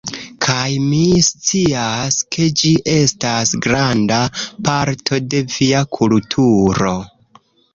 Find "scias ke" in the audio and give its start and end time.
1.27-2.47